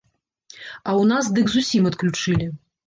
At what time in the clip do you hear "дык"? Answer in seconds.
1.39-1.55